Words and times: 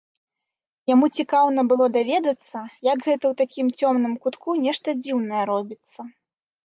Яму 0.93 1.09
цікаўна 1.21 1.61
было 1.73 1.85
даведацца, 1.97 2.57
як 2.91 2.97
гэта 3.07 3.25
ў 3.31 3.33
такім 3.45 3.67
цёмным 3.79 4.13
кутку 4.25 4.49
нешта 4.67 4.99
дзіўнае 5.03 5.43
робіцца. 5.55 5.99